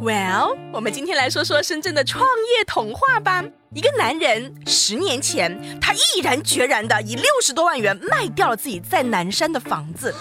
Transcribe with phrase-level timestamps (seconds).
[0.00, 3.42] Well，我们今天来说说深圳的创业童话吧。
[3.74, 10.14] 一个男人十年前，他毅然决然的以六十多万元卖掉了自己在南山的房子。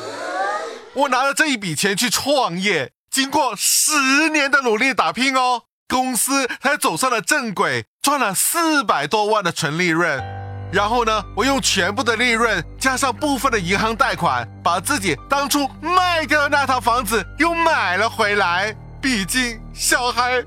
[0.95, 10.20] 我拿了这一笔钱去创业，经过十年的努力打拼哦，公司才走上了正轨，赚了四百多万的纯利润。
[10.73, 18.75] 然后呢，我用全部的利润加上部分的银行贷款，把自己当初卖掉的那套房子又买了回来。
[19.07, 20.43] 毕竟小孩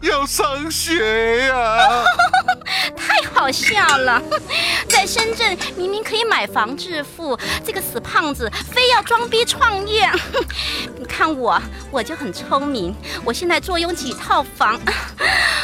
[0.00, 2.04] 要上学呀，
[2.96, 4.22] 太好笑了！
[4.88, 7.36] 在深圳明明可以买房致富，
[7.66, 10.08] 这个死胖子非要装逼创业。
[10.96, 14.78] 你看我，我就很聪明，我现在坐拥几套房，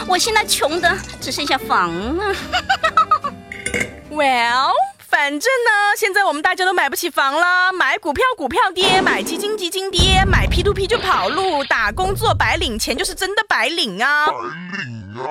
[0.08, 2.34] 我现在穷的只剩下房了。
[4.10, 4.85] Well。
[5.16, 14.26] 反正呢，现在我们大家都买不起房了，买股票股票跌，买基金基金跌，买 P to P 就跑路，打工做白领，钱就是真的白领啊！
[14.26, 14.32] 白
[14.84, 15.26] 领啊！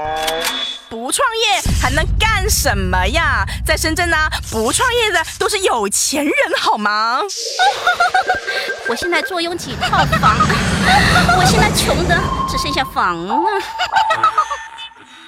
[0.89, 3.45] 不创业还能干什么呀？
[3.63, 4.17] 在深圳呢，
[4.51, 7.21] 不创业的都是有钱人，好吗？
[8.89, 10.35] 我现在坐拥几套房，
[11.37, 13.35] 我现在穷的只剩下房了。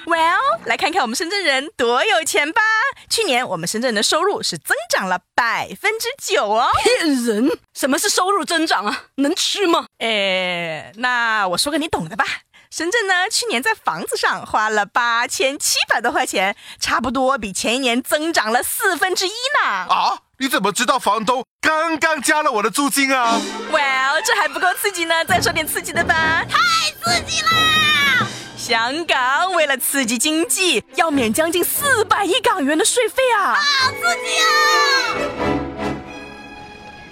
[0.08, 2.62] Well，来看看我们深圳人多有钱吧。
[3.10, 6.70] 去年我们深圳人的收入是增长了百分之九哦。
[6.82, 7.58] 骗人！
[7.74, 9.04] 什么是收入增长啊？
[9.16, 9.84] 能吃吗？
[9.98, 12.24] 诶，那我说个你懂的吧。
[12.70, 19.68] 深圳呢，去年在房子上花了八千七百多块钱，差不多比前一年增长了四分之一呢。
[19.68, 20.20] 啊？
[20.38, 23.38] 你怎么知道房东刚刚加了我的租金啊
[23.70, 26.46] ？Well，这还不够刺激呢，再说点刺激的吧。
[26.48, 28.26] 太刺激啦！
[28.68, 33.54] 香港为了刺激经济，要免将近四百亿港元的税费啊！
[33.54, 34.44] 好刺激啊！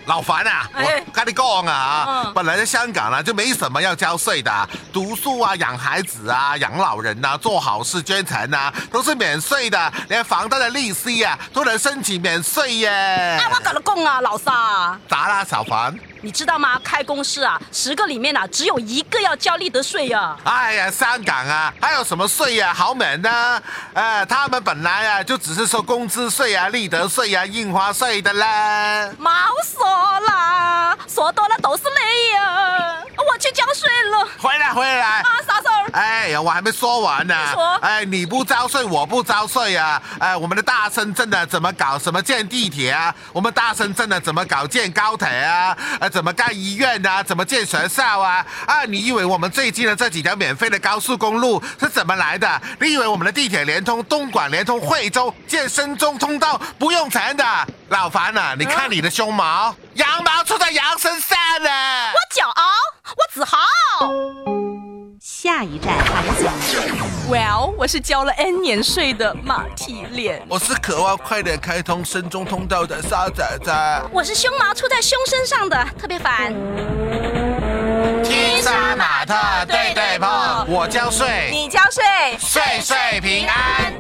[0.05, 0.83] 老樊啊，我
[1.15, 12.91] 跟你讲啊，本来在香港呢就没什么要交税的，读书啊、养孩子啊、养老人呐、做好事捐钱呐，都是免税的，连房贷的利息啊都能申请免税耶！
[12.91, 15.01] 哎，我搞了供啊，老沙。
[15.09, 15.99] 咋啦，小樊？
[16.27, 16.77] 你知道吗？
[16.83, 20.37] 开公司啊，十个里面啊，只有一个要交利得税呀。
[20.43, 22.75] 哎呀，香港啊，还有什么税呀？
[22.75, 23.63] 豪门呢？
[23.95, 29.09] 呃，他们本来啊，就只是收工资税啊、利得税啊、印花税的啦。
[29.21, 29.31] 冇
[29.65, 29.87] 说
[30.27, 32.97] 啦，说多了都是泪呀。
[33.17, 34.27] 我去交税了。
[34.39, 35.23] 回来，回来。
[35.97, 37.35] 哎呀，我还没说完呢。
[37.53, 37.75] 说。
[37.77, 40.03] 哎，你不交税，我不交税啊。
[40.19, 41.99] 哎，我们的大深圳呢，怎么搞？
[41.99, 43.15] 什么建地铁啊？
[43.33, 45.77] 我们大深圳呢，怎么搞建高铁啊？
[46.01, 46.11] 呃。
[46.17, 47.23] 怎么盖医院啊？
[47.23, 48.45] 怎么建学校啊？
[48.67, 48.85] 啊！
[48.85, 52.61] 你以为我们最近的这几条免费的高速公路是怎么来的？
[52.81, 57.45] 你以为我们的地铁连通东莞、连通惠州、建深中通道不用钱的？
[57.89, 61.71] 老樊啊，你看你的胸毛，羊毛出在羊身上呢！
[65.57, 66.53] 下一站，韩江。
[67.31, 70.43] Well，我是交了 N 年税的马蹄脸。
[70.51, 74.03] 我是渴望快点开通深中通道的沙仔仔。
[74.13, 76.53] 我是胸毛出在胸身上的特别烦。
[78.23, 79.35] 天沙马特
[79.65, 82.05] 对对碰，我交税，你交税，
[82.39, 83.95] 岁岁平安。